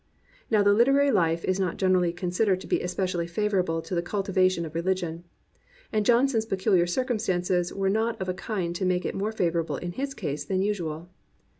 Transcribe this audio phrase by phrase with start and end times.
[0.49, 4.65] Now the literary Ufe is not generally considered to be especially favourable to the cultivation
[4.65, 5.25] of re ligion;
[5.93, 9.91] and Johnson's peculiar circumstances were not of a kind to make it more favourable in
[9.91, 11.11] his case than usual.